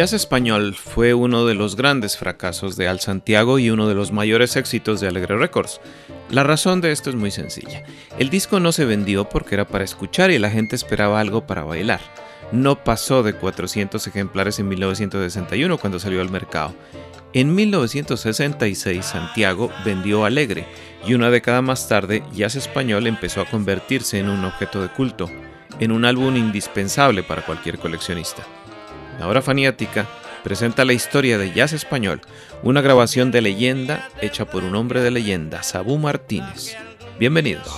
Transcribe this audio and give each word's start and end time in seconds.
Jazz 0.00 0.14
Español 0.14 0.74
fue 0.74 1.12
uno 1.12 1.44
de 1.44 1.52
los 1.52 1.76
grandes 1.76 2.16
fracasos 2.16 2.74
de 2.78 2.88
Al 2.88 3.00
Santiago 3.00 3.58
y 3.58 3.68
uno 3.68 3.86
de 3.86 3.94
los 3.94 4.12
mayores 4.12 4.56
éxitos 4.56 4.98
de 4.98 5.08
Alegre 5.08 5.36
Records. 5.36 5.78
La 6.30 6.42
razón 6.42 6.80
de 6.80 6.90
esto 6.90 7.10
es 7.10 7.16
muy 7.16 7.30
sencilla. 7.30 7.82
El 8.18 8.30
disco 8.30 8.60
no 8.60 8.72
se 8.72 8.86
vendió 8.86 9.28
porque 9.28 9.56
era 9.56 9.68
para 9.68 9.84
escuchar 9.84 10.30
y 10.30 10.38
la 10.38 10.48
gente 10.48 10.74
esperaba 10.74 11.20
algo 11.20 11.46
para 11.46 11.64
bailar. 11.64 12.00
No 12.50 12.82
pasó 12.82 13.22
de 13.22 13.34
400 13.34 14.06
ejemplares 14.06 14.58
en 14.58 14.68
1961 14.68 15.76
cuando 15.76 15.98
salió 15.98 16.22
al 16.22 16.30
mercado. 16.30 16.74
En 17.34 17.54
1966 17.54 19.04
Santiago 19.04 19.70
vendió 19.84 20.24
Alegre 20.24 20.64
y 21.06 21.12
una 21.12 21.28
década 21.28 21.60
más 21.60 21.88
tarde 21.88 22.22
Jazz 22.32 22.56
Español 22.56 23.06
empezó 23.06 23.42
a 23.42 23.50
convertirse 23.50 24.18
en 24.18 24.30
un 24.30 24.46
objeto 24.46 24.80
de 24.80 24.88
culto, 24.88 25.30
en 25.78 25.92
un 25.92 26.06
álbum 26.06 26.38
indispensable 26.38 27.22
para 27.22 27.44
cualquier 27.44 27.78
coleccionista. 27.78 28.46
La 29.20 29.28
hora 29.28 29.42
faniática 29.42 30.06
presenta 30.42 30.86
la 30.86 30.94
historia 30.94 31.36
de 31.36 31.52
jazz 31.52 31.74
español, 31.74 32.22
una 32.62 32.80
grabación 32.80 33.30
de 33.30 33.42
leyenda 33.42 34.08
hecha 34.22 34.46
por 34.46 34.64
un 34.64 34.74
hombre 34.74 35.02
de 35.02 35.10
leyenda, 35.10 35.62
Sabu 35.62 35.98
Martínez. 35.98 36.74
Bienvenidos. 37.18 37.68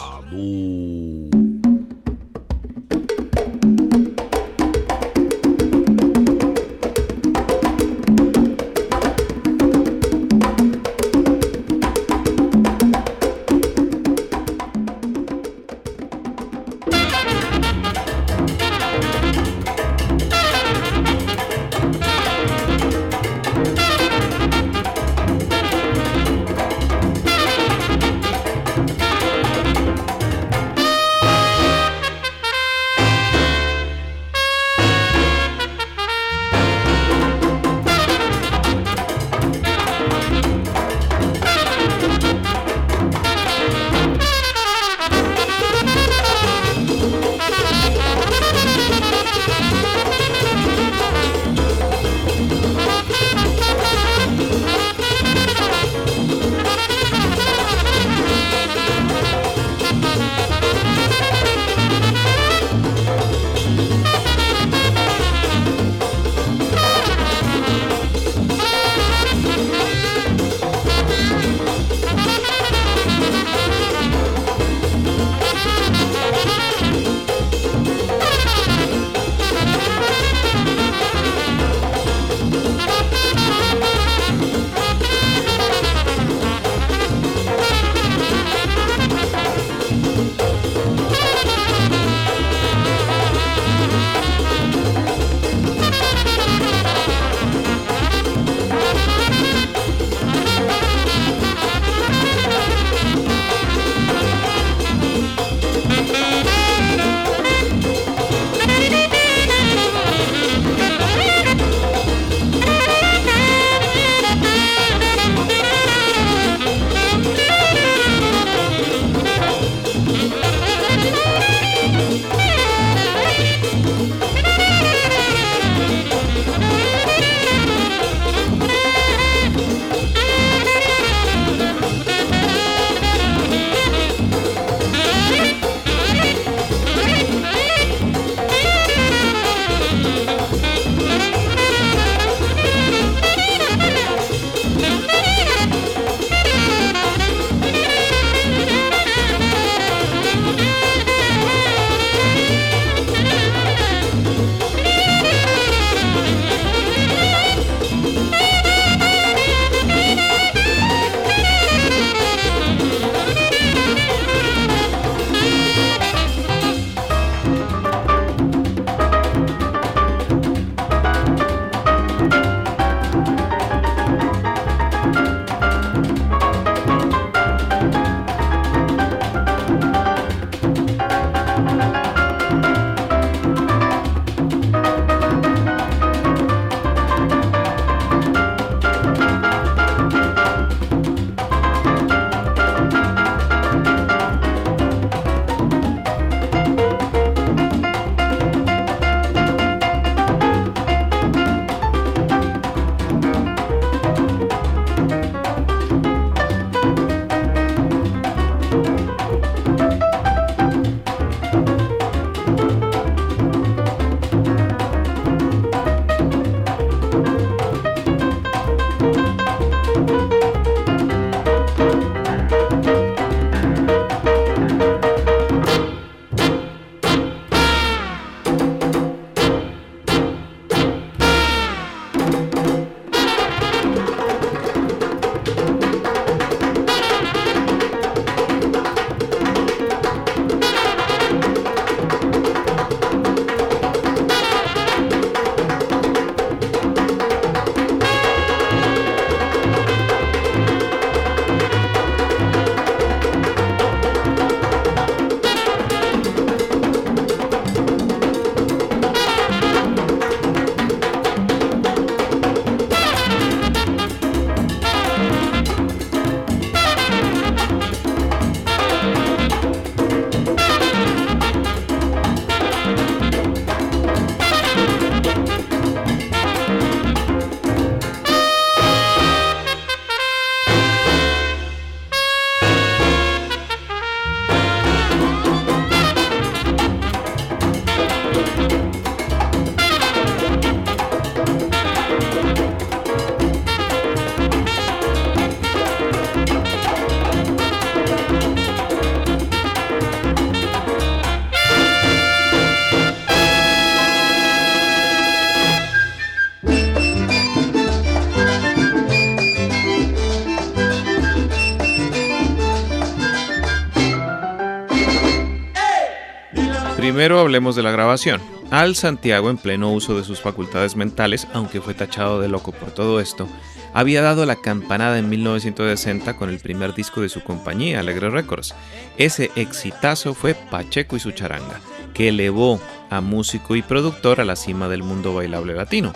Primero 317.22 317.38
hablemos 317.38 317.76
de 317.76 317.84
la 317.84 317.92
grabación. 317.92 318.40
Al 318.72 318.96
Santiago, 318.96 319.48
en 319.48 319.56
pleno 319.56 319.92
uso 319.92 320.16
de 320.16 320.24
sus 320.24 320.40
facultades 320.40 320.96
mentales, 320.96 321.46
aunque 321.52 321.80
fue 321.80 321.94
tachado 321.94 322.40
de 322.40 322.48
loco 322.48 322.72
por 322.72 322.90
todo 322.90 323.20
esto, 323.20 323.46
había 323.94 324.22
dado 324.22 324.44
la 324.44 324.56
campanada 324.56 325.20
en 325.20 325.28
1960 325.28 326.36
con 326.36 326.50
el 326.50 326.58
primer 326.58 326.94
disco 326.94 327.20
de 327.20 327.28
su 327.28 327.44
compañía, 327.44 328.00
Alegre 328.00 328.28
Records. 328.28 328.74
Ese 329.18 329.52
exitazo 329.54 330.34
fue 330.34 330.56
Pacheco 330.56 331.14
y 331.14 331.20
su 331.20 331.30
charanga, 331.30 331.78
que 332.12 332.30
elevó 332.30 332.80
a 333.08 333.20
músico 333.20 333.76
y 333.76 333.82
productor 333.82 334.40
a 334.40 334.44
la 334.44 334.56
cima 334.56 334.88
del 334.88 335.04
mundo 335.04 335.32
bailable 335.32 335.74
latino. 335.74 336.12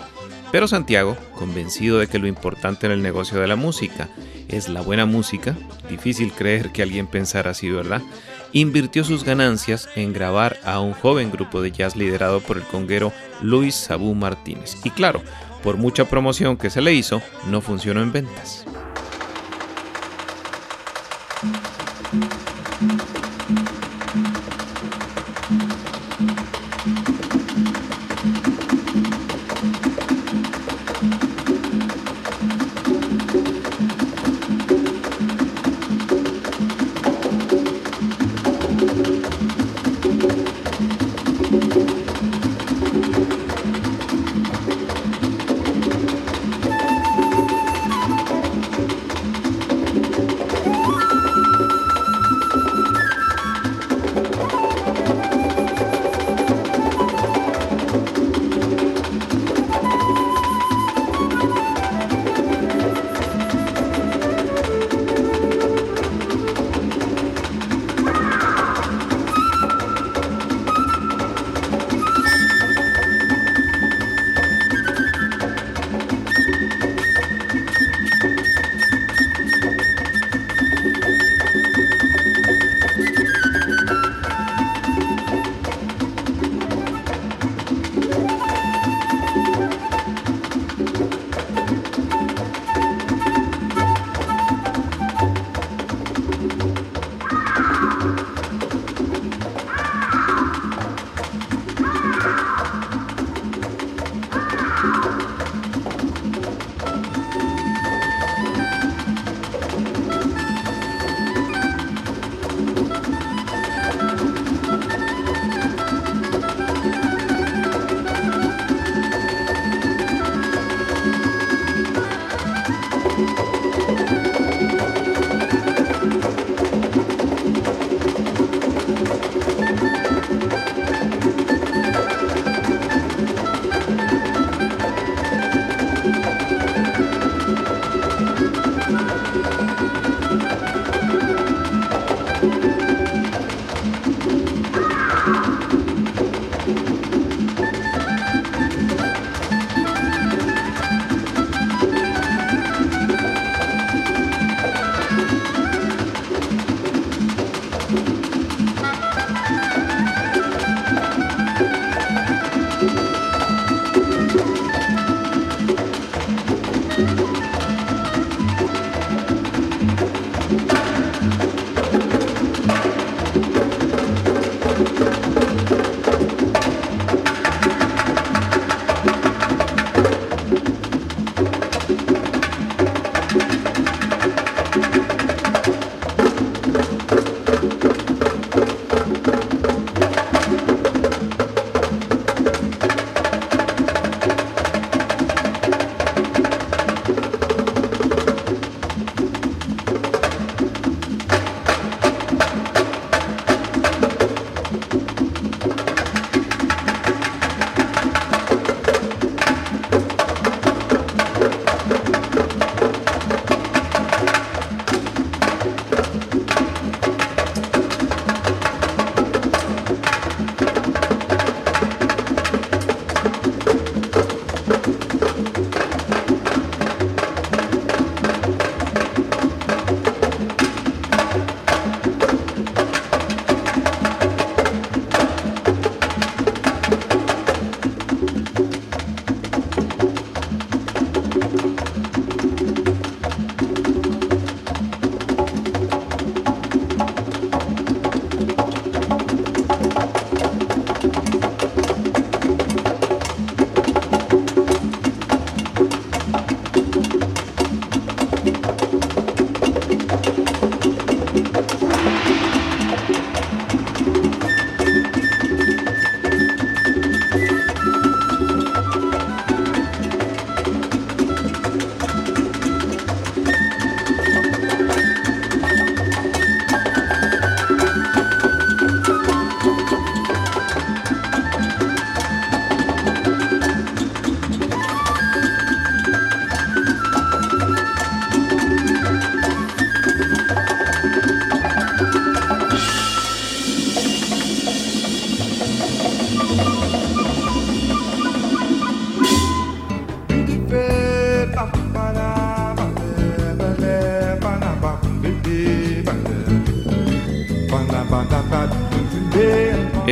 Pero 0.51 0.67
Santiago, 0.67 1.15
convencido 1.35 1.99
de 1.99 2.07
que 2.07 2.19
lo 2.19 2.27
importante 2.27 2.85
en 2.85 2.91
el 2.91 3.01
negocio 3.01 3.39
de 3.39 3.47
la 3.47 3.55
música 3.55 4.09
es 4.49 4.67
la 4.67 4.81
buena 4.81 5.05
música, 5.05 5.55
difícil 5.89 6.33
creer 6.33 6.73
que 6.73 6.83
alguien 6.83 7.07
pensara 7.07 7.51
así, 7.51 7.69
¿verdad? 7.69 8.01
Invirtió 8.53 9.03
sus 9.03 9.23
ganancias 9.23 9.89
en 9.95 10.13
grabar 10.13 10.57
a 10.63 10.79
un 10.79 10.93
joven 10.93 11.31
grupo 11.31 11.61
de 11.61 11.71
jazz 11.71 11.95
liderado 11.95 12.39
por 12.39 12.57
el 12.57 12.63
conguero 12.63 13.11
Luis 13.41 13.75
Sabú 13.75 14.15
Martínez. 14.15 14.77
Y 14.83 14.89
claro, 14.89 15.21
por 15.63 15.77
mucha 15.77 16.05
promoción 16.05 16.57
que 16.57 16.69
se 16.69 16.81
le 16.81 16.93
hizo, 16.93 17.21
no 17.49 17.61
funcionó 17.61 18.01
en 18.01 18.11
ventas. 18.11 18.65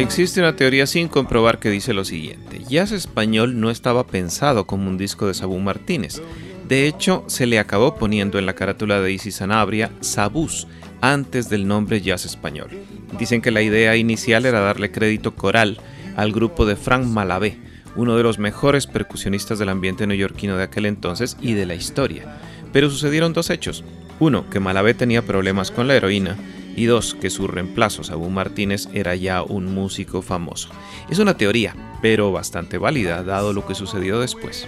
Existe 0.05 0.39
una 0.39 0.55
teoría 0.55 0.85
sin 0.85 1.07
comprobar 1.07 1.57
que 1.57 1.71
dice 1.71 1.91
lo 1.91 2.05
siguiente. 2.05 2.61
Jazz 2.69 2.91
Español 2.91 3.59
no 3.59 3.71
estaba 3.71 4.05
pensado 4.05 4.67
como 4.67 4.87
un 4.87 4.99
disco 4.99 5.25
de 5.25 5.33
Sabú 5.33 5.57
Martínez. 5.57 6.21
De 6.67 6.87
hecho, 6.87 7.23
se 7.25 7.47
le 7.47 7.57
acabó 7.57 7.95
poniendo 7.95 8.37
en 8.37 8.45
la 8.45 8.53
carátula 8.53 9.01
de 9.01 9.11
Isis 9.11 9.37
Sanabria 9.37 9.91
Sabús 10.01 10.67
antes 11.01 11.49
del 11.49 11.67
nombre 11.67 12.01
Jazz 12.01 12.23
Español. 12.23 12.69
Dicen 13.17 13.41
que 13.41 13.49
la 13.49 13.63
idea 13.63 13.97
inicial 13.97 14.45
era 14.45 14.59
darle 14.59 14.91
crédito 14.91 15.33
coral 15.33 15.79
al 16.15 16.31
grupo 16.31 16.67
de 16.67 16.75
Frank 16.75 17.05
Malavé, 17.07 17.57
uno 17.95 18.15
de 18.15 18.23
los 18.23 18.37
mejores 18.37 18.85
percusionistas 18.85 19.57
del 19.57 19.69
ambiente 19.69 20.05
neoyorquino 20.05 20.55
de 20.55 20.63
aquel 20.63 20.85
entonces 20.85 21.35
y 21.41 21.53
de 21.53 21.65
la 21.65 21.73
historia. 21.73 22.37
Pero 22.71 22.91
sucedieron 22.91 23.33
dos 23.33 23.49
hechos. 23.49 23.83
Uno, 24.19 24.49
que 24.51 24.59
Malavé 24.59 24.93
tenía 24.93 25.23
problemas 25.23 25.71
con 25.71 25.87
la 25.87 25.95
heroína 25.95 26.37
y 26.75 26.85
dos, 26.85 27.15
que 27.15 27.29
su 27.29 27.47
reemplazo, 27.47 28.03
Sabú 28.03 28.29
Martínez, 28.29 28.87
era 28.93 29.15
ya 29.15 29.43
un 29.43 29.73
músico 29.73 30.21
famoso. 30.21 30.69
Es 31.09 31.19
una 31.19 31.37
teoría, 31.37 31.75
pero 32.01 32.31
bastante 32.31 32.77
válida, 32.77 33.23
dado 33.23 33.53
lo 33.53 33.65
que 33.65 33.75
sucedió 33.75 34.19
después. 34.19 34.65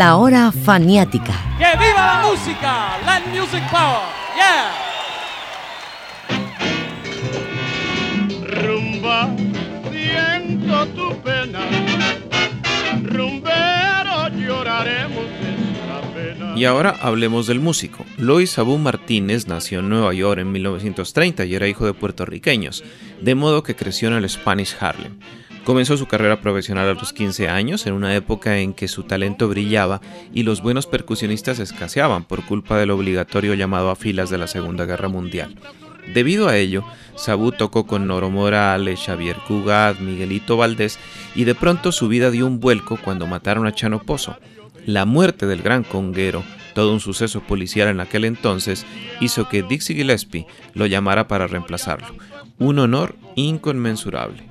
La 0.00 0.16
hora 0.16 0.50
faniática. 0.50 1.34
¡Que 1.58 1.76
viva 1.76 2.06
la 2.06 2.22
música! 2.26 2.96
Land 3.04 3.26
Music 3.34 3.62
Power. 3.70 4.00
Yeah. 4.34 4.72
Rumba, 8.62 9.28
siento 9.92 10.86
tu 10.94 11.20
pena. 11.20 11.60
Rumbero, 13.02 14.28
lloraremos 14.38 15.26
esta 15.42 16.00
pena. 16.14 16.54
Y 16.56 16.64
ahora 16.64 16.96
hablemos 17.02 17.46
del 17.46 17.60
músico. 17.60 18.06
Lois 18.16 18.58
Abu 18.58 18.78
Martínez 18.78 19.48
nació 19.48 19.80
en 19.80 19.90
Nueva 19.90 20.14
York 20.14 20.40
en 20.40 20.50
1930 20.50 21.44
y 21.44 21.54
era 21.54 21.68
hijo 21.68 21.84
de 21.84 21.92
puertorriqueños, 21.92 22.82
de 23.20 23.34
modo 23.34 23.62
que 23.62 23.76
creció 23.76 24.08
en 24.08 24.14
el 24.14 24.26
Spanish 24.30 24.74
Harlem. 24.80 25.18
Comenzó 25.64 25.96
su 25.96 26.06
carrera 26.06 26.40
profesional 26.40 26.88
a 26.88 26.94
los 26.94 27.12
15 27.12 27.48
años, 27.48 27.86
en 27.86 27.92
una 27.92 28.14
época 28.14 28.58
en 28.58 28.72
que 28.72 28.88
su 28.88 29.02
talento 29.02 29.48
brillaba 29.48 30.00
y 30.32 30.42
los 30.42 30.62
buenos 30.62 30.86
percusionistas 30.86 31.58
escaseaban 31.58 32.24
por 32.24 32.44
culpa 32.46 32.78
del 32.78 32.90
obligatorio 32.90 33.54
llamado 33.54 33.90
a 33.90 33.96
filas 33.96 34.30
de 34.30 34.38
la 34.38 34.46
Segunda 34.46 34.86
Guerra 34.86 35.08
Mundial. 35.08 35.54
Debido 36.14 36.48
a 36.48 36.56
ello, 36.56 36.84
Sabu 37.14 37.52
tocó 37.52 37.86
con 37.86 38.06
Noro 38.06 38.30
Morales, 38.30 39.00
Xavier 39.04 39.36
Cugat, 39.46 40.00
Miguelito 40.00 40.56
Valdés 40.56 40.98
y 41.34 41.44
de 41.44 41.54
pronto 41.54 41.92
su 41.92 42.08
vida 42.08 42.30
dio 42.30 42.46
un 42.46 42.58
vuelco 42.58 42.96
cuando 42.96 43.26
mataron 43.26 43.66
a 43.66 43.72
Chano 43.72 44.00
Pozo. 44.00 44.36
La 44.86 45.04
muerte 45.04 45.46
del 45.46 45.62
gran 45.62 45.84
conguero, 45.84 46.42
todo 46.74 46.92
un 46.92 47.00
suceso 47.00 47.42
policial 47.42 47.88
en 47.88 48.00
aquel 48.00 48.24
entonces, 48.24 48.86
hizo 49.20 49.48
que 49.48 49.62
Dixie 49.62 49.94
Gillespie 49.94 50.46
lo 50.72 50.86
llamara 50.86 51.28
para 51.28 51.46
reemplazarlo. 51.46 52.08
Un 52.58 52.78
honor 52.78 53.14
inconmensurable. 53.36 54.42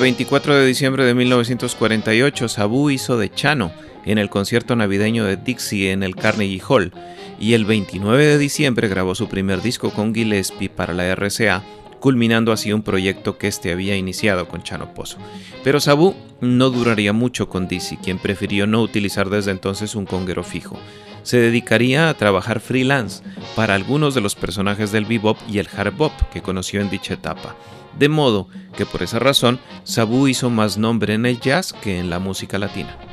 24 0.00 0.56
de 0.56 0.64
diciembre 0.64 1.04
de 1.04 1.12
1948, 1.12 2.48
Sabu 2.48 2.88
hizo 2.88 3.18
de 3.18 3.30
Chano 3.30 3.70
en 4.06 4.16
el 4.16 4.30
concierto 4.30 4.74
navideño 4.74 5.26
de 5.26 5.36
Dixie 5.36 5.92
en 5.92 6.02
el 6.02 6.16
Carnegie 6.16 6.62
Hall 6.66 6.94
y 7.38 7.52
el 7.52 7.66
29 7.66 8.24
de 8.24 8.38
diciembre 8.38 8.88
grabó 8.88 9.14
su 9.14 9.28
primer 9.28 9.60
disco 9.60 9.90
con 9.90 10.14
Gillespie 10.14 10.70
para 10.70 10.94
la 10.94 11.14
RCA, 11.14 11.62
culminando 12.00 12.50
así 12.50 12.72
un 12.72 12.82
proyecto 12.82 13.36
que 13.36 13.46
este 13.46 13.72
había 13.72 13.94
iniciado 13.94 14.48
con 14.48 14.62
Chano 14.62 14.94
Pozo. 14.94 15.18
Pero 15.62 15.80
Sabu 15.80 16.14
no 16.40 16.70
duraría 16.70 17.12
mucho 17.12 17.50
con 17.50 17.68
Dixie, 17.68 17.98
quien 18.02 18.16
prefirió 18.16 18.66
no 18.66 18.80
utilizar 18.80 19.28
desde 19.28 19.50
entonces 19.50 19.94
un 19.94 20.06
conguero 20.06 20.44
fijo. 20.44 20.78
Se 21.24 21.36
dedicaría 21.36 22.08
a 22.08 22.14
trabajar 22.14 22.60
freelance 22.60 23.22
para 23.54 23.74
algunos 23.74 24.14
de 24.14 24.22
los 24.22 24.34
personajes 24.34 24.92
del 24.92 25.04
bebop 25.04 25.36
y 25.46 25.58
el 25.58 25.68
hard 25.76 25.94
bop 25.94 26.12
que 26.32 26.40
conoció 26.40 26.80
en 26.80 26.88
dicha 26.88 27.12
etapa. 27.12 27.54
De 28.00 28.08
modo 28.08 28.48
que 28.78 28.86
por 28.86 29.02
esa 29.02 29.18
razón, 29.18 29.60
Sabu 29.84 30.26
hizo 30.26 30.48
más 30.48 30.78
nombre 30.78 31.12
en 31.12 31.26
el 31.26 31.38
jazz 31.38 31.74
que 31.74 31.98
en 31.98 32.08
la 32.08 32.18
música 32.18 32.58
latina. 32.58 33.09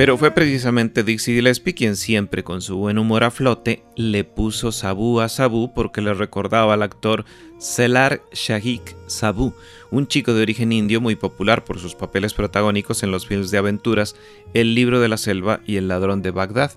Pero 0.00 0.16
fue 0.16 0.30
precisamente 0.30 1.04
Dixie 1.04 1.34
Gillespie 1.34 1.74
quien 1.74 1.94
siempre 1.94 2.42
con 2.42 2.62
su 2.62 2.78
buen 2.78 2.96
humor 2.96 3.22
a 3.22 3.30
flote 3.30 3.82
le 3.96 4.24
puso 4.24 4.72
Sabu 4.72 5.20
a 5.20 5.28
Sabu 5.28 5.74
porque 5.74 6.00
le 6.00 6.14
recordaba 6.14 6.72
al 6.72 6.82
actor 6.82 7.26
Selar 7.58 8.22
Shahik 8.32 8.96
Sabu, 9.08 9.52
un 9.90 10.06
chico 10.06 10.32
de 10.32 10.40
origen 10.40 10.72
indio 10.72 11.02
muy 11.02 11.16
popular 11.16 11.66
por 11.66 11.78
sus 11.78 11.94
papeles 11.94 12.32
protagónicos 12.32 13.02
en 13.02 13.10
los 13.10 13.26
films 13.26 13.50
de 13.50 13.58
aventuras 13.58 14.16
El 14.54 14.74
libro 14.74 15.00
de 15.00 15.08
la 15.08 15.18
selva 15.18 15.60
y 15.66 15.76
El 15.76 15.88
ladrón 15.88 16.22
de 16.22 16.30
Bagdad. 16.30 16.72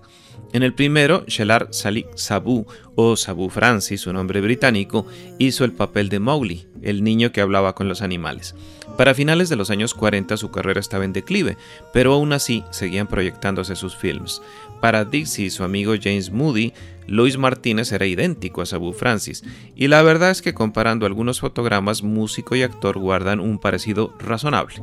En 0.54 0.62
el 0.64 0.74
primero, 0.74 1.26
Shelar 1.28 1.70
Salik 1.72 2.08
Sabu, 2.16 2.68
o 2.96 3.16
Sabu 3.16 3.50
Francis, 3.50 4.02
su 4.02 4.14
nombre 4.14 4.40
británico, 4.40 5.06
hizo 5.40 5.66
el 5.66 5.72
papel 5.72 6.10
de 6.10 6.20
Mowgli, 6.20 6.68
el 6.82 7.04
niño 7.04 7.32
que 7.32 7.42
hablaba 7.42 7.74
con 7.74 7.88
los 7.88 8.02
animales. 8.02 8.56
Para 8.98 9.16
finales 9.16 9.50
de 9.50 9.56
los 9.56 9.72
años 9.72 9.96
40 9.96 10.38
su 10.38 10.52
carrera 10.52 10.80
estaba 10.80 11.06
en 11.06 11.14
declive, 11.14 11.58
pero 11.92 12.14
aún 12.14 12.34
así 12.34 12.64
seguían 12.70 13.08
proyectándose 13.08 13.76
sus 13.76 13.96
films. 13.96 14.42
Para 14.84 15.06
Dixie 15.06 15.46
y 15.46 15.50
su 15.50 15.64
amigo 15.64 15.94
James 15.98 16.30
Moody, 16.30 16.74
Luis 17.08 17.38
Martínez 17.38 17.94
era 17.94 18.06
idéntico 18.06 18.62
a 18.62 18.66
Sabu 18.66 18.92
Francis, 18.92 19.42
y 19.78 19.88
la 19.88 20.02
verdad 20.02 20.30
es 20.30 20.42
que 20.42 20.54
comparando 20.54 21.06
algunos 21.06 21.40
fotogramas, 21.40 22.04
músico 22.04 22.54
y 22.54 22.64
actor 22.64 22.98
guardan 22.98 23.40
un 23.40 23.60
parecido 23.60 24.14
razonable. 24.20 24.76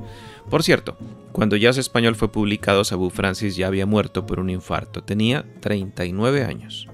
Por 0.48 0.62
cierto, 0.62 0.96
cuando 1.32 1.54
Jazz 1.56 1.76
Español 1.76 2.16
fue 2.16 2.32
publicado, 2.32 2.82
Sabu 2.82 3.10
Francis 3.10 3.56
ya 3.56 3.66
había 3.66 3.84
muerto 3.84 4.24
por 4.24 4.40
un 4.40 4.48
infarto, 4.48 5.02
tenía 5.02 5.44
39 5.60 6.44
años. 6.44 6.88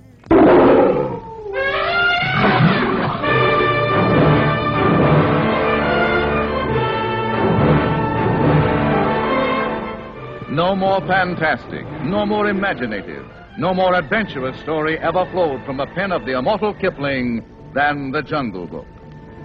No 10.66 10.74
more 10.74 11.00
fantastic, 11.02 11.86
no 12.02 12.26
more 12.26 12.48
imaginative, 12.48 13.24
no 13.56 13.72
more 13.72 13.94
adventurous 13.94 14.58
story 14.58 14.98
ever 14.98 15.24
flowed 15.30 15.64
from 15.64 15.76
the 15.76 15.86
pen 15.86 16.10
of 16.10 16.26
the 16.26 16.36
immortal 16.36 16.74
Kipling 16.74 17.44
than 17.72 18.10
The 18.10 18.20
Jungle 18.20 18.66
Book. 18.66 18.88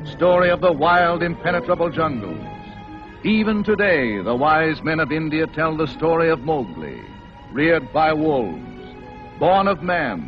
Story 0.03 0.49
of 0.49 0.61
the 0.61 0.71
wild, 0.71 1.21
impenetrable 1.21 1.91
jungles. 1.91 2.43
Even 3.23 3.63
today, 3.63 4.19
the 4.23 4.33
wise 4.33 4.81
men 4.81 4.99
of 4.99 5.11
India 5.11 5.45
tell 5.45 5.77
the 5.77 5.85
story 5.85 6.31
of 6.31 6.39
Mowgli, 6.39 6.99
reared 7.51 7.93
by 7.93 8.11
wolves, 8.13 8.81
born 9.37 9.67
of 9.67 9.83
man, 9.83 10.23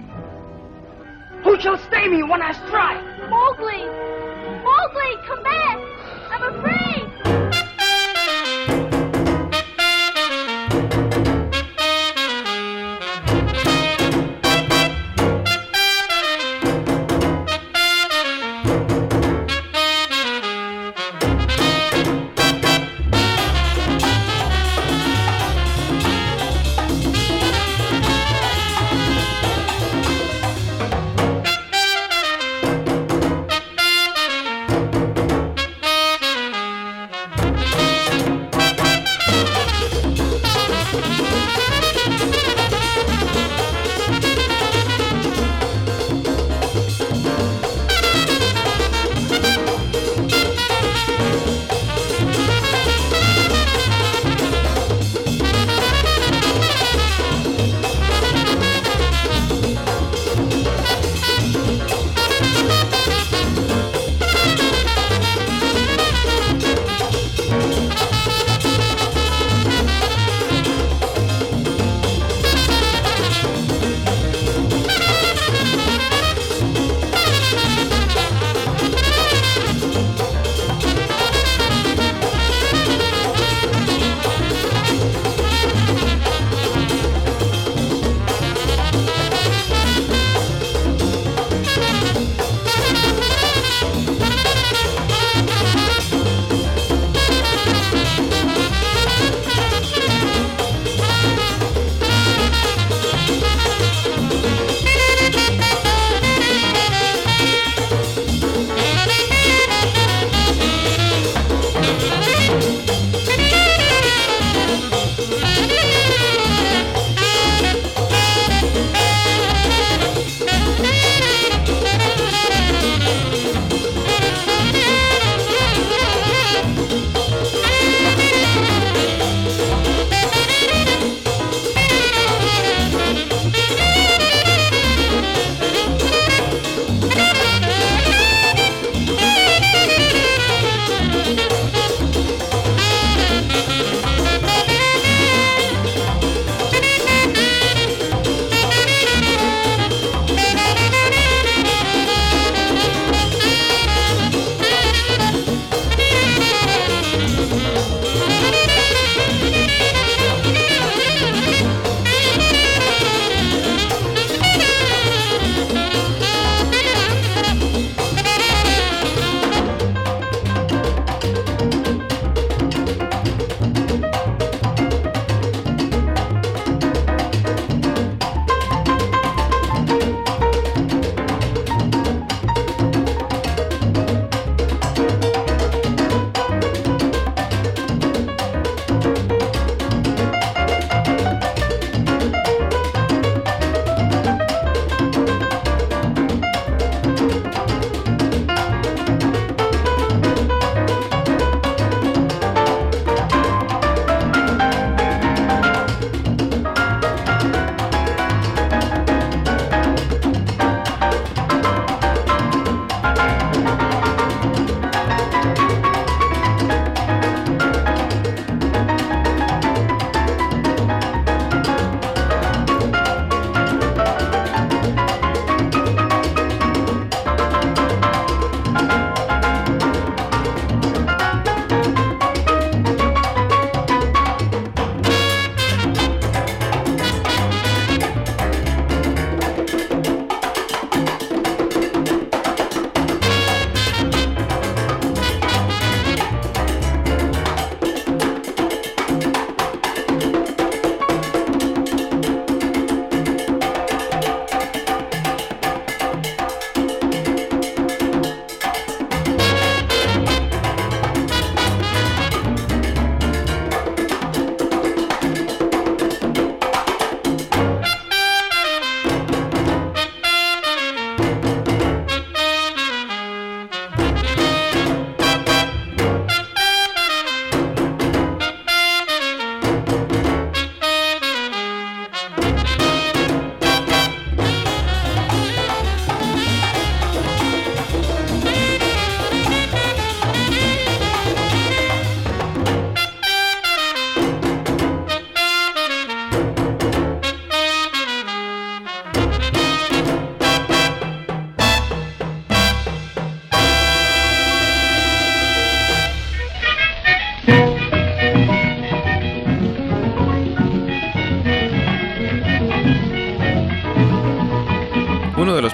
Who 1.43 1.59
shall 1.59 1.79
stay 1.87 2.07
me 2.07 2.21
when 2.21 2.43
I 2.43 2.51
strike? 2.51 3.03
Mowgli! 3.31 3.83
Mowgli, 4.61 5.17
come 5.25 5.41
back! 5.41 5.79
I'm 6.29 6.53
afraid! 6.53 7.02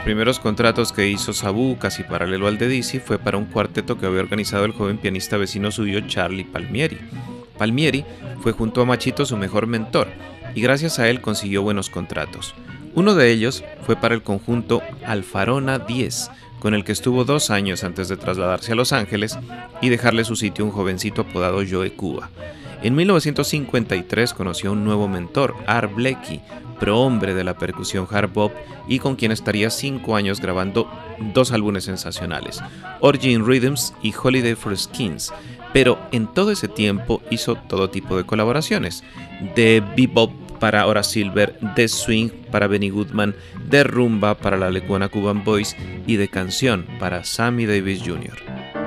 Primeros 0.10 0.40
contratos 0.40 0.92
que 0.92 1.08
hizo 1.08 1.34
Sabu, 1.34 1.78
casi 1.78 2.02
paralelo 2.02 2.48
al 2.48 2.58
de 2.58 2.68
Dizzy, 2.68 2.98
fue 2.98 3.20
para 3.20 3.38
un 3.38 3.46
cuarteto 3.46 4.00
que 4.00 4.08
había 4.08 4.22
organizado 4.22 4.66
el 4.66 4.72
joven 4.72 4.98
pianista 4.98 5.38
vecino 5.38 5.70
suyo 5.70 6.00
Charlie 6.08 6.46
Palmieri. 6.46 6.98
Palmieri 7.60 8.04
fue 8.42 8.52
junto 8.52 8.82
a 8.82 8.86
Machito 8.86 9.24
su 9.28 9.38
mejor 9.38 9.68
mentor 9.68 10.08
y 10.56 10.62
gracias 10.62 10.98
a 10.98 11.08
él 11.10 11.22
consiguió 11.22 11.62
buenos 11.62 11.92
contratos. 11.92 12.56
Uno 12.96 13.14
de 13.14 13.30
ellos 13.30 13.64
fue 13.86 13.98
para 13.98 14.16
el 14.16 14.24
conjunto 14.24 14.82
Alfarona 15.06 15.78
10, 15.78 16.32
con 16.58 16.74
el 16.74 16.84
que 16.84 16.92
estuvo 16.92 17.24
dos 17.24 17.52
años 17.52 17.84
antes 17.84 18.10
de 18.10 18.18
trasladarse 18.18 18.72
a 18.72 18.76
Los 18.76 18.94
Ángeles 18.94 19.38
y 19.80 19.90
dejarle 19.90 20.24
su 20.24 20.36
sitio 20.36 20.66
un 20.66 20.72
jovencito 20.72 21.22
apodado 21.22 21.62
Joe 21.70 21.92
Cuba. 21.92 22.32
En 22.82 22.96
1953 22.96 24.34
conoció 24.34 24.72
a 24.72 24.74
un 24.74 24.86
nuevo 24.86 25.08
mentor, 25.08 25.54
Art 25.68 25.94
Blecky, 25.94 26.42
prohombre 26.80 27.34
de 27.34 27.44
la 27.44 27.58
percusión 27.58 28.08
hard 28.10 28.32
bop 28.32 28.52
y 28.88 29.00
con 29.00 29.16
quien 29.16 29.32
estaría 29.32 29.70
cinco 29.70 30.16
años 30.16 30.40
grabando 30.40 30.90
dos 31.34 31.52
álbumes 31.52 31.84
sensacionales, 31.84 32.62
Origin 33.02 33.46
Rhythms 33.46 33.94
y 34.02 34.14
Holiday 34.14 34.56
for 34.56 34.78
Skins, 34.78 35.32
pero 35.74 36.00
en 36.12 36.28
todo 36.28 36.52
ese 36.52 36.68
tiempo 36.68 37.22
hizo 37.30 37.56
todo 37.56 37.90
tipo 37.90 38.18
de 38.18 38.26
colaboraciones, 38.26 39.04
de 39.56 39.84
bebop 39.96 40.32
para 40.60 40.86
Hora 40.88 41.04
Silver, 41.04 41.58
de 41.76 41.88
swing 41.88 42.30
para 42.52 42.68
Benny 42.68 42.90
Goodman, 42.90 43.36
de 43.70 43.84
rumba 43.84 44.36
para 44.36 44.58
la 44.58 44.70
Lecuona 44.70 45.10
Cuban 45.10 45.44
Boys 45.44 45.76
y 46.06 46.18
de 46.18 46.28
canción 46.28 46.86
para 47.00 47.24
Sammy 47.24 47.66
Davis 47.66 48.02
Jr. 48.06 48.79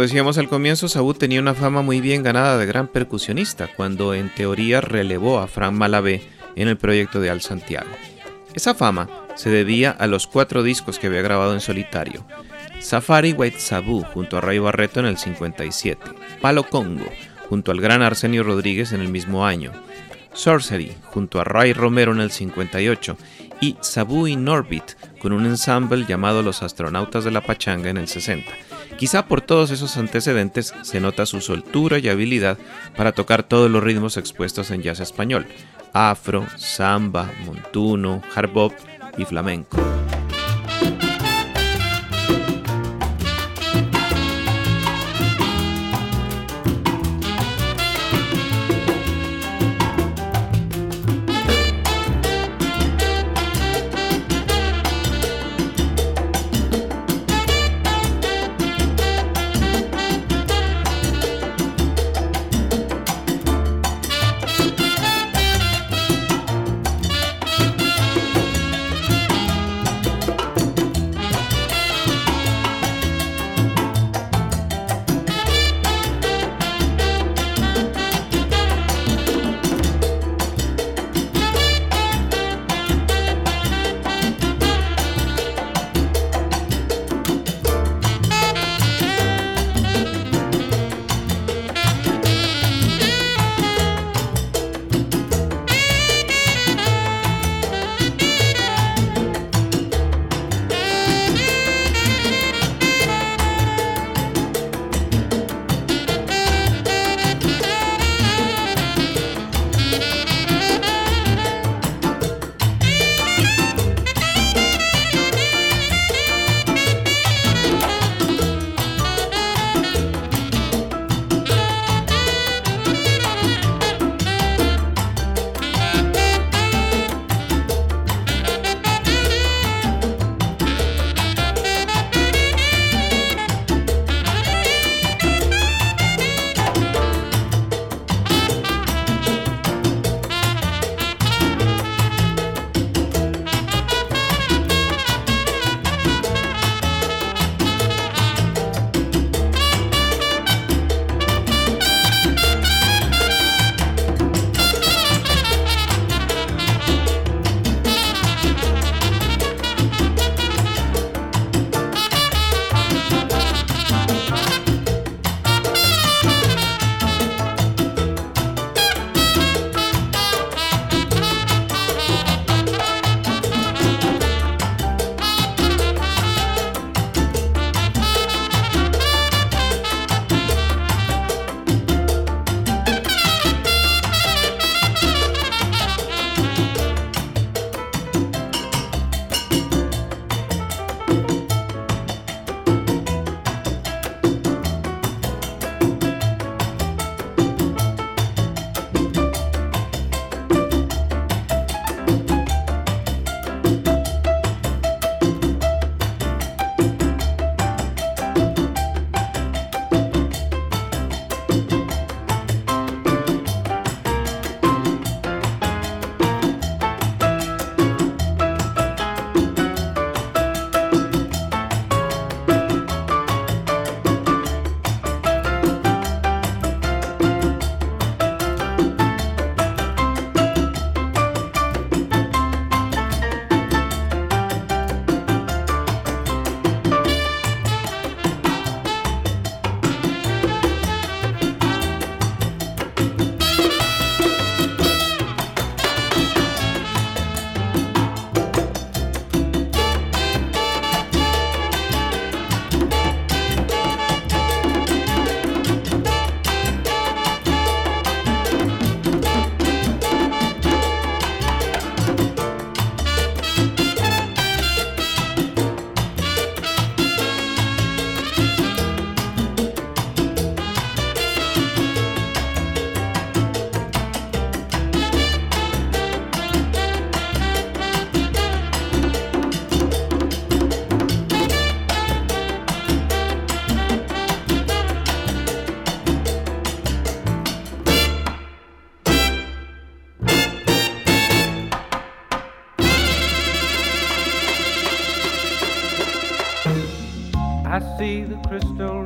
Como 0.00 0.06
decíamos 0.06 0.38
al 0.38 0.48
comienzo, 0.48 0.88
Sabu 0.88 1.12
tenía 1.12 1.40
una 1.40 1.52
fama 1.52 1.82
muy 1.82 2.00
bien 2.00 2.22
ganada 2.22 2.56
de 2.56 2.64
gran 2.64 2.88
percusionista, 2.88 3.68
cuando 3.76 4.14
en 4.14 4.34
teoría 4.34 4.80
relevó 4.80 5.40
a 5.40 5.46
Frank 5.46 5.74
Malavé 5.74 6.22
en 6.56 6.68
el 6.68 6.78
proyecto 6.78 7.20
de 7.20 7.28
Al 7.28 7.42
Santiago. 7.42 7.90
Esa 8.54 8.74
fama 8.74 9.10
se 9.34 9.50
debía 9.50 9.90
a 9.90 10.06
los 10.06 10.26
cuatro 10.26 10.62
discos 10.62 10.98
que 10.98 11.08
había 11.08 11.20
grabado 11.20 11.52
en 11.52 11.60
solitario. 11.60 12.24
Safari 12.78 13.34
White 13.34 13.60
Sabu 13.60 14.02
junto 14.14 14.38
a 14.38 14.40
Ray 14.40 14.58
Barreto 14.58 15.00
en 15.00 15.04
el 15.04 15.18
57, 15.18 16.00
Palo 16.40 16.62
Congo 16.62 17.04
junto 17.50 17.70
al 17.70 17.82
gran 17.82 18.00
Arsenio 18.00 18.42
Rodríguez 18.42 18.92
en 18.92 19.02
el 19.02 19.08
mismo 19.08 19.44
año, 19.44 19.70
Sorcery 20.32 20.96
junto 21.12 21.42
a 21.42 21.44
Ray 21.44 21.74
Romero 21.74 22.12
en 22.12 22.20
el 22.20 22.30
58 22.30 23.18
y 23.60 23.76
Sabu 23.82 24.26
in 24.26 24.48
Orbit 24.48 24.92
con 25.18 25.34
un 25.34 25.44
ensemble 25.44 26.06
llamado 26.06 26.42
Los 26.42 26.62
Astronautas 26.62 27.24
de 27.24 27.32
la 27.32 27.42
Pachanga 27.42 27.90
en 27.90 27.98
el 27.98 28.08
60. 28.08 28.50
Quizá 29.00 29.24
por 29.24 29.40
todos 29.40 29.70
esos 29.70 29.96
antecedentes 29.96 30.74
se 30.82 31.00
nota 31.00 31.24
su 31.24 31.40
soltura 31.40 31.98
y 31.98 32.10
habilidad 32.10 32.58
para 32.98 33.12
tocar 33.12 33.42
todos 33.42 33.70
los 33.70 33.82
ritmos 33.82 34.18
expuestos 34.18 34.70
en 34.70 34.82
jazz 34.82 35.00
español, 35.00 35.46
afro, 35.94 36.46
samba, 36.58 37.32
montuno, 37.46 38.20
hard 38.34 38.52
bop 38.52 38.74
y 39.16 39.24
flamenco. 39.24 39.78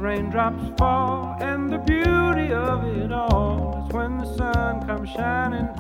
Raindrops 0.05 0.62
fall, 0.78 1.34
and 1.40 1.72
the 1.72 1.78
beauty 1.78 2.52
of 2.52 2.84
it 2.84 3.11
all 3.11 3.86
is 3.86 3.94
when 3.94 4.18
the 4.18 4.36
sun 4.36 4.86
comes 4.86 5.09
shining. 5.09 5.74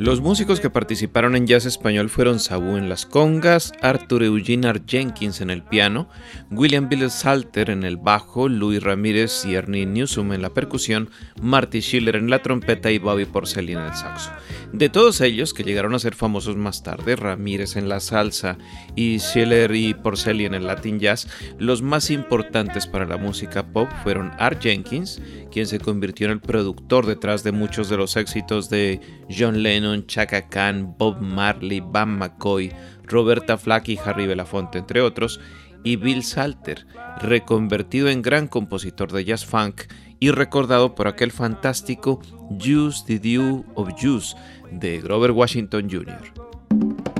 Los 0.00 0.22
músicos 0.22 0.60
que 0.60 0.70
participaron 0.70 1.36
en 1.36 1.46
jazz 1.46 1.66
español 1.66 2.08
fueron 2.08 2.40
Sabu 2.40 2.78
en 2.78 2.88
las 2.88 3.04
congas, 3.04 3.74
Arthur 3.82 4.22
Eugene 4.22 4.72
Jenkins 4.86 5.42
en 5.42 5.50
el 5.50 5.62
piano, 5.62 6.08
William 6.50 6.88
Bill 6.88 7.10
Salter 7.10 7.68
en 7.68 7.84
el 7.84 7.98
bajo, 7.98 8.48
Louis 8.48 8.82
Ramírez 8.82 9.44
y 9.44 9.56
Ernie 9.56 9.84
Newsom 9.84 10.32
en 10.32 10.40
la 10.40 10.54
percusión, 10.54 11.10
Marty 11.42 11.82
Schiller 11.82 12.16
en 12.16 12.30
la 12.30 12.40
trompeta 12.40 12.90
y 12.90 12.96
Bobby 12.96 13.26
Porcelli 13.26 13.74
en 13.74 13.80
el 13.80 13.92
saxo. 13.92 14.30
De 14.72 14.88
todos 14.88 15.20
ellos, 15.20 15.52
que 15.52 15.64
llegaron 15.64 15.94
a 15.94 15.98
ser 15.98 16.14
famosos 16.14 16.56
más 16.56 16.82
tarde, 16.82 17.14
Ramírez 17.14 17.76
en 17.76 17.90
la 17.90 18.00
salsa 18.00 18.56
y 18.96 19.18
Schiller 19.18 19.74
y 19.74 19.92
Porcelli 19.92 20.46
en 20.46 20.54
el 20.54 20.66
Latin 20.66 20.98
Jazz, 20.98 21.28
los 21.58 21.82
más 21.82 22.10
importantes 22.10 22.86
para 22.86 23.04
la 23.04 23.18
música 23.18 23.66
pop 23.66 23.90
fueron 24.02 24.32
Art 24.38 24.62
Jenkins, 24.62 25.20
quien 25.50 25.66
se 25.66 25.78
convirtió 25.78 26.26
en 26.26 26.32
el 26.32 26.40
productor 26.40 27.04
detrás 27.04 27.44
de 27.44 27.52
muchos 27.52 27.90
de 27.90 27.98
los 27.98 28.16
éxitos 28.16 28.70
de 28.70 29.00
John 29.28 29.62
Lennon, 29.62 29.89
Chaka 30.06 30.48
Khan, 30.48 30.94
Bob 30.98 31.20
Marley, 31.20 31.80
Bam 31.80 32.18
McCoy, 32.18 32.72
Roberta 33.04 33.58
Flack 33.58 33.88
y 33.88 33.98
Harry 34.04 34.26
Belafonte, 34.26 34.78
entre 34.78 35.00
otros, 35.00 35.40
y 35.84 35.96
Bill 35.96 36.22
Salter, 36.22 36.86
reconvertido 37.20 38.08
en 38.08 38.22
gran 38.22 38.48
compositor 38.48 39.12
de 39.12 39.24
jazz 39.24 39.44
funk 39.46 39.82
y 40.18 40.30
recordado 40.30 40.94
por 40.94 41.08
aquel 41.08 41.32
fantástico 41.32 42.20
Juice 42.62 43.04
the 43.06 43.18
Dew 43.18 43.64
of 43.74 43.90
Juice 44.00 44.36
de 44.70 45.00
Grover 45.00 45.32
Washington 45.32 45.88
Jr. 45.90 47.19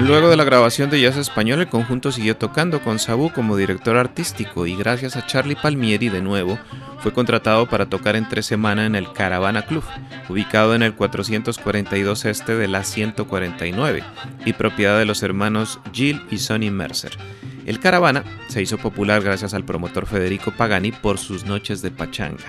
Luego 0.00 0.28
de 0.28 0.36
la 0.36 0.44
grabación 0.44 0.90
de 0.90 1.00
Jazz 1.00 1.16
Español, 1.16 1.60
el 1.60 1.68
conjunto 1.68 2.12
siguió 2.12 2.36
tocando 2.36 2.82
con 2.82 2.98
Sabu 2.98 3.32
como 3.32 3.56
director 3.56 3.96
artístico 3.96 4.66
y 4.66 4.76
gracias 4.76 5.16
a 5.16 5.24
Charlie 5.26 5.56
Palmieri 5.56 6.10
de 6.10 6.20
nuevo, 6.20 6.58
fue 6.98 7.14
contratado 7.14 7.66
para 7.66 7.86
tocar 7.86 8.14
entre 8.14 8.42
semana 8.42 8.84
en 8.84 8.94
el 8.94 9.10
Caravana 9.12 9.62
Club, 9.62 9.82
ubicado 10.28 10.74
en 10.74 10.82
el 10.82 10.94
442 10.94 12.26
este 12.26 12.56
de 12.56 12.68
la 12.68 12.84
149 12.84 14.04
y 14.44 14.52
propiedad 14.52 14.98
de 14.98 15.06
los 15.06 15.22
hermanos 15.22 15.80
Jill 15.92 16.20
y 16.30 16.38
Sonny 16.38 16.70
Mercer. 16.70 17.16
El 17.64 17.80
Caravana 17.80 18.22
se 18.48 18.60
hizo 18.60 18.76
popular 18.76 19.22
gracias 19.22 19.54
al 19.54 19.64
promotor 19.64 20.06
Federico 20.06 20.50
Pagani 20.50 20.92
por 20.92 21.16
sus 21.16 21.46
noches 21.46 21.80
de 21.80 21.90
pachanga. 21.90 22.44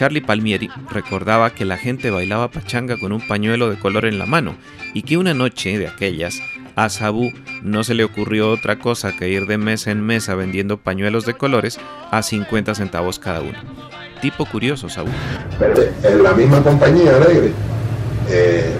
Charlie 0.00 0.22
Palmieri 0.22 0.70
recordaba 0.90 1.50
que 1.50 1.66
la 1.66 1.76
gente 1.76 2.10
bailaba 2.10 2.50
pachanga 2.50 2.96
con 2.98 3.12
un 3.12 3.20
pañuelo 3.20 3.68
de 3.68 3.78
color 3.78 4.06
en 4.06 4.18
la 4.18 4.24
mano 4.24 4.56
y 4.94 5.02
que 5.02 5.18
una 5.18 5.34
noche 5.34 5.76
de 5.76 5.88
aquellas 5.88 6.40
a 6.74 6.88
Sabu 6.88 7.30
no 7.62 7.84
se 7.84 7.92
le 7.92 8.04
ocurrió 8.04 8.50
otra 8.50 8.78
cosa 8.78 9.12
que 9.14 9.28
ir 9.28 9.44
de 9.44 9.58
mesa 9.58 9.90
en 9.90 10.00
mesa 10.00 10.34
vendiendo 10.34 10.78
pañuelos 10.78 11.26
de 11.26 11.34
colores 11.34 11.78
a 12.10 12.22
50 12.22 12.74
centavos 12.76 13.18
cada 13.18 13.42
uno. 13.42 13.58
Tipo 14.22 14.46
curioso, 14.46 14.88
Sabu. 14.88 15.10
En 16.02 16.22
la 16.22 16.32
misma 16.32 16.62
compañía 16.62 17.16
alegre, 17.16 17.52
eh, 18.30 18.70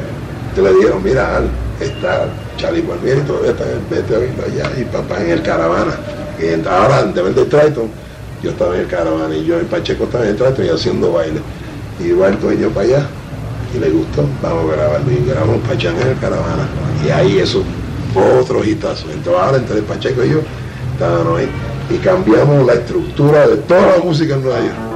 te 0.55 0.62
le 0.62 0.73
dijeron, 0.73 1.05
mira, 1.05 1.43
está 1.81 2.31
Charlie 2.57 2.81
Palmieri, 2.81 3.21
todavía 3.27 3.51
está 3.51 3.64
vete 3.91 4.14
a 4.14 4.18
verlo 4.21 4.43
allá, 4.47 4.81
y 4.81 4.85
papá 4.85 5.23
en 5.23 5.33
el 5.33 5.43
caravana. 5.43 5.93
Y 6.41 6.66
ahora, 6.66 7.05
de 7.05 7.23
vender 7.23 7.47
Triton, 7.47 7.91
yo 8.43 8.51
estaba 8.51 8.74
en 8.74 8.82
el 8.82 8.86
caravana 8.86 9.34
y 9.34 9.45
yo 9.45 9.59
en 9.59 9.66
Pacheco 9.66 10.05
estaba 10.05 10.26
en 10.26 10.36
el 10.36 10.70
haciendo 10.70 11.12
baile. 11.12 11.41
Y 11.99 12.12
va 12.12 12.28
el 12.28 12.41
dueño 12.41 12.70
para 12.70 12.86
allá 12.86 13.07
y 13.74 13.78
le 13.78 13.91
gustó, 13.91 14.24
vamos 14.43 14.72
a 14.72 14.76
grabarlo. 14.76 15.12
Y 15.12 15.28
grabamos 15.28 15.59
Pachanga 15.68 16.01
en 16.03 16.09
el 16.09 16.18
caravana. 16.18 16.68
Y 17.05 17.11
ahí 17.11 17.38
eso 17.38 17.62
otro 18.41 18.64
hitazo. 18.64 19.07
Entonces 19.11 19.43
ahora 19.43 19.59
entre 19.59 19.82
Pacheco 19.82 20.24
y 20.24 20.30
yo 20.30 20.41
estábamos 20.95 21.38
ahí 21.38 21.49
y 21.91 21.99
cambiamos 21.99 22.66
la 22.66 22.74
estructura 22.74 23.49
de 23.49 23.57
toda 23.57 23.99
la 23.99 24.05
música 24.05 24.34
en 24.34 24.43
Nueva 24.43 24.61
York. 24.61 24.89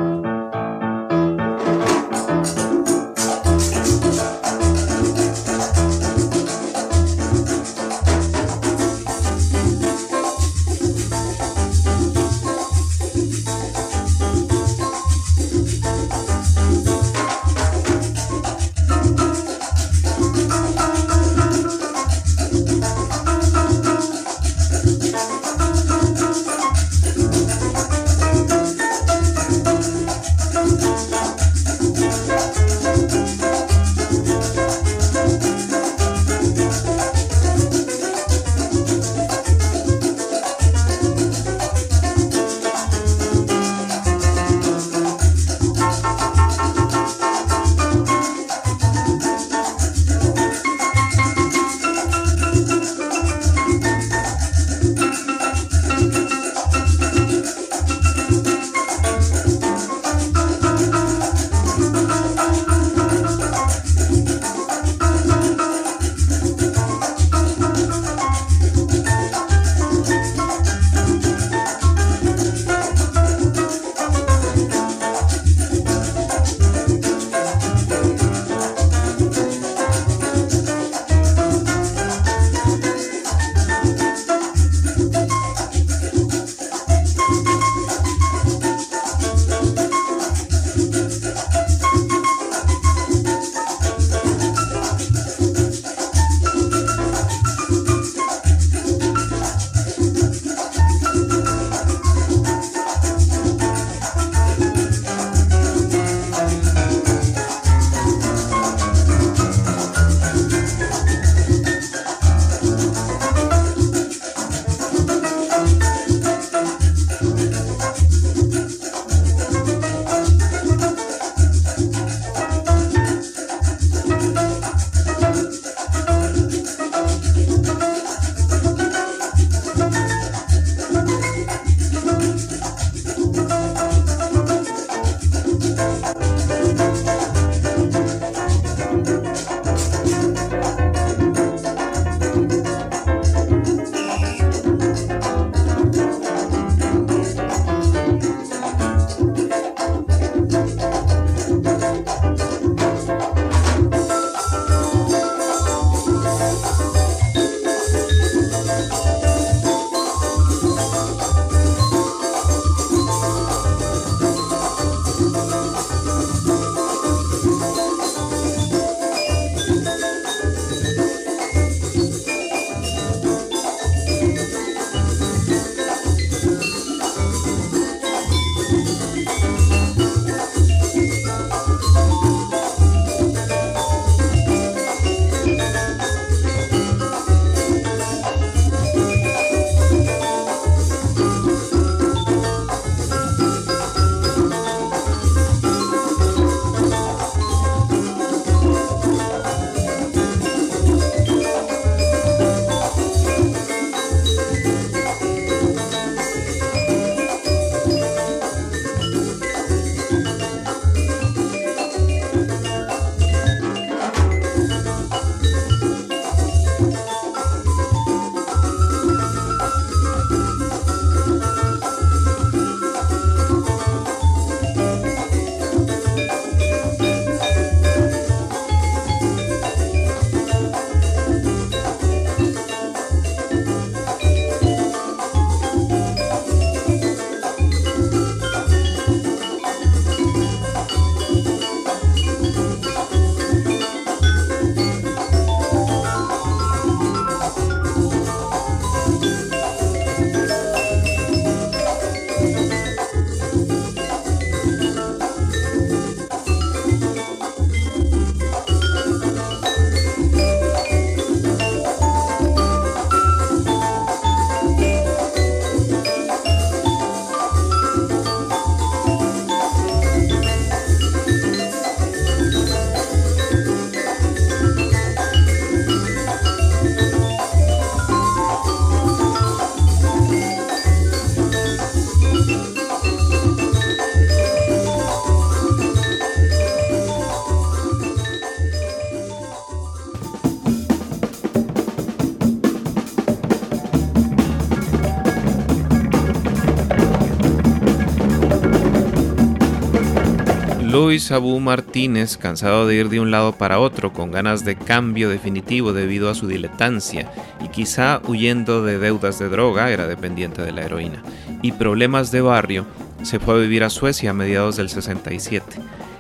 Luis 301.05 301.31
Abu 301.33 301.61
Martínez, 301.61 302.39
cansado 302.39 302.87
de 302.87 302.95
ir 302.95 303.11
de 303.11 303.21
un 303.21 303.31
lado 303.31 303.53
para 303.53 303.79
otro 303.79 304.15
con 304.15 304.31
ganas 304.31 304.65
de 304.65 304.75
cambio 304.75 305.29
definitivo 305.29 305.93
debido 305.93 306.31
a 306.31 306.35
su 306.35 306.47
diletancia 306.47 307.31
y 307.63 307.69
quizá 307.69 308.23
huyendo 308.27 308.83
de 308.83 308.99
deudas 308.99 309.39
de 309.39 309.51
droga, 309.51 309.91
era 309.91 310.07
dependiente 310.07 310.63
de 310.63 310.73
la 310.73 310.81
heroína, 310.81 311.23
y 311.61 311.73
problemas 311.73 312.31
de 312.31 312.41
barrio, 312.41 312.87
se 313.23 313.39
fue 313.39 313.53
a 313.53 313.59
vivir 313.59 313.85
a 313.85 313.91
Suecia 313.91 314.31
a 314.31 314.33
mediados 314.33 314.77
del 314.77 314.89
67 314.89 315.77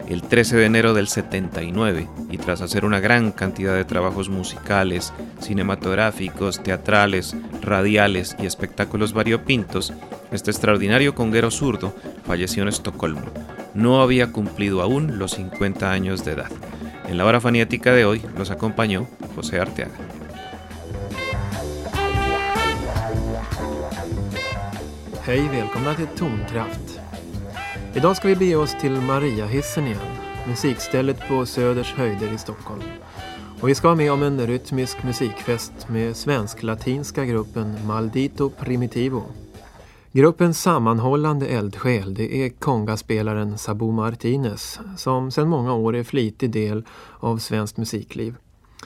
el 0.06 0.20
13 0.20 0.58
de 0.58 0.66
enero 0.66 0.92
del 0.92 1.08
79 1.08 2.06
y 2.30 2.36
tras 2.36 2.60
hacer 2.60 2.84
una 2.84 3.00
gran 3.00 3.32
cantidad 3.32 3.74
de 3.74 3.86
trabajos 3.86 4.28
musicales, 4.28 5.14
cinematográficos, 5.40 6.62
teatrales, 6.62 7.34
radiales 7.62 8.36
y 8.38 8.44
espectáculos 8.44 9.14
variopintos, 9.14 9.94
este 10.30 10.50
extraordinario 10.50 11.14
conguero 11.14 11.50
zurdo 11.50 11.94
falleció 12.26 12.62
en 12.64 12.68
Estocolmo. 12.68 13.22
No 13.74 14.00
había 14.00 14.32
cumplido 14.32 14.82
aún 14.82 15.18
los 15.18 15.32
50 15.32 15.90
años 15.90 16.24
de 16.24 16.32
edad. 16.32 16.50
En 17.08 17.18
la 17.18 17.24
hora 17.24 17.40
fanática 17.40 17.92
de 17.92 18.04
hoy 18.04 18.22
los 18.38 18.50
acompañó 18.50 19.06
José 19.34 19.60
Arteaga. 19.60 19.92
Hej, 25.26 25.48
välkomna 25.48 25.94
till 25.94 26.06
Tonkraft. 26.06 27.00
Idag 27.94 28.16
ska 28.16 28.28
vi 28.28 28.36
bege 28.36 28.56
oss 28.56 28.76
till 28.80 28.92
Mariahissen 28.92 29.86
igen, 29.86 29.98
musikstället 30.48 31.28
på 31.28 31.46
Söders 31.46 31.92
höjder 31.92 32.32
i 32.32 32.38
Stockholm. 32.38 32.82
Och 33.60 33.68
vi 33.68 33.74
ska 33.74 33.88
vara 33.88 33.96
med 33.96 34.12
om 34.12 34.22
en 34.22 34.46
rytmisk 34.46 35.02
musikfest 35.02 35.88
med 35.88 36.16
svensk-latinska 36.16 37.24
gruppen 37.24 37.86
Maldito 37.86 38.50
Primitivo. 38.50 39.43
Gruppens 40.16 40.62
sammanhållande 40.62 41.46
eldsjäl 41.46 42.14
det 42.14 42.36
är 42.36 42.48
kongaspelaren 42.48 43.58
Sabo 43.58 43.90
Martinez 43.90 44.80
som 44.96 45.30
sedan 45.30 45.48
många 45.48 45.74
år 45.74 45.96
är 45.96 46.02
flitig 46.02 46.50
del 46.50 46.84
av 47.20 47.38
svenskt 47.38 47.76
musikliv. 47.76 48.34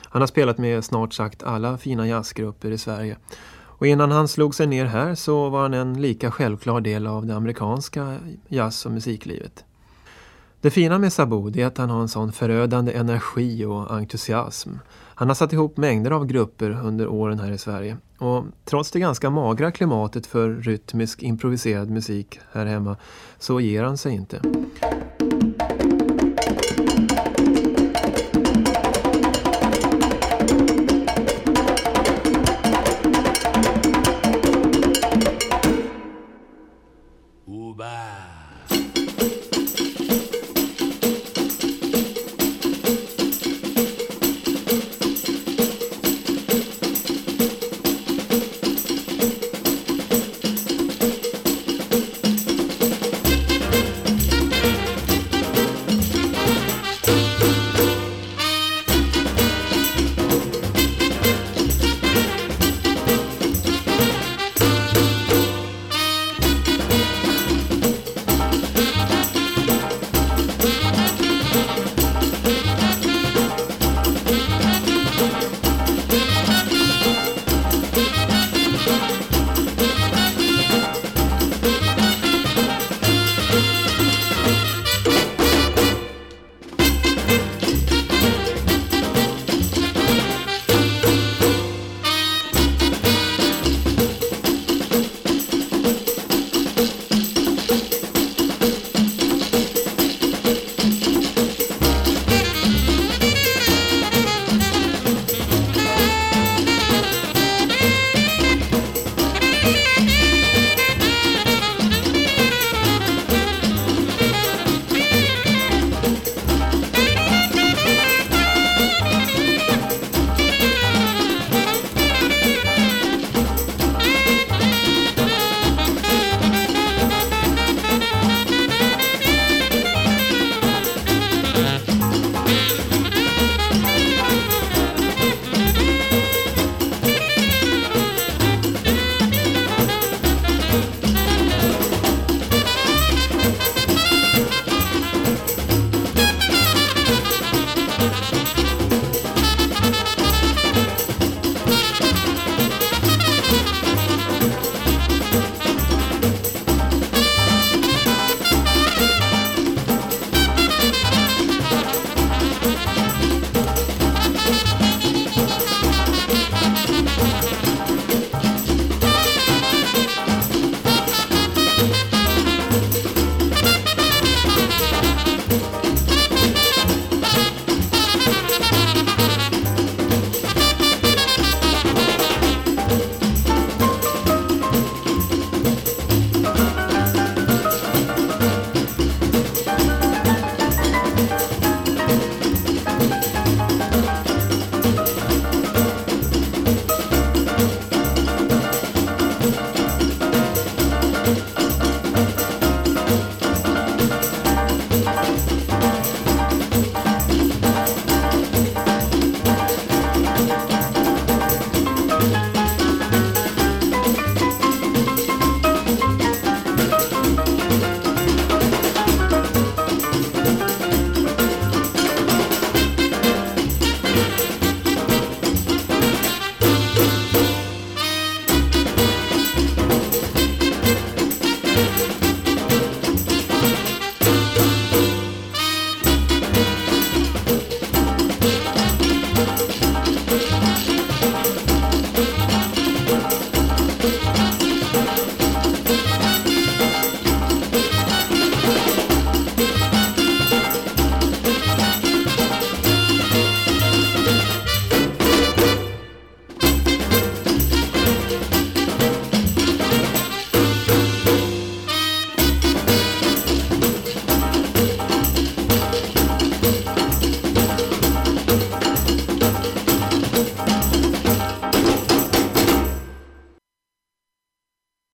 Han 0.03 0.21
har 0.21 0.27
spelat 0.27 0.57
med 0.57 0.83
snart 0.83 1.13
sagt 1.13 1.43
alla 1.43 1.77
fina 1.77 2.07
jazzgrupper 2.07 2.71
i 2.71 2.77
Sverige 2.77 3.17
och 3.51 3.87
innan 3.87 4.11
han 4.11 4.27
slog 4.27 4.55
sig 4.55 4.67
ner 4.67 4.85
här 4.85 5.15
så 5.15 5.49
var 5.49 5.61
han 5.61 5.73
en 5.73 6.01
lika 6.01 6.31
självklar 6.31 6.81
del 6.81 7.07
av 7.07 7.25
det 7.25 7.35
amerikanska 7.35 8.17
jazz- 8.47 8.85
och 8.85 8.91
musiklivet. 8.91 9.63
Det 10.61 10.71
fina 10.71 10.99
med 10.99 11.13
Sabo 11.13 11.57
är 11.57 11.65
att 11.65 11.77
han 11.77 11.89
har 11.89 12.01
en 12.01 12.07
sån 12.07 12.31
förödande 12.31 12.93
energi 12.93 13.65
och 13.65 13.91
entusiasm. 13.91 14.69
Han 15.19 15.27
har 15.27 15.35
satt 15.35 15.53
ihop 15.53 15.77
mängder 15.77 16.11
av 16.11 16.25
grupper 16.25 16.79
under 16.83 17.07
åren 17.07 17.39
här 17.39 17.51
i 17.51 17.57
Sverige. 17.57 17.97
Och 18.17 18.43
trots 18.65 18.91
det 18.91 18.99
ganska 18.99 19.29
magra 19.29 19.71
klimatet 19.71 20.27
för 20.27 20.49
rytmisk 20.49 21.23
improviserad 21.23 21.89
musik 21.89 22.39
här 22.51 22.65
hemma 22.65 22.97
så 23.39 23.59
ger 23.59 23.83
han 23.83 23.97
sig 23.97 24.13
inte. 24.13 24.41